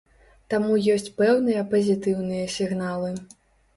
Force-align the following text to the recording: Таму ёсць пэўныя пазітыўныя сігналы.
Таму 0.53 0.77
ёсць 0.93 1.11
пэўныя 1.21 1.61
пазітыўныя 1.73 2.51
сігналы. 2.59 3.11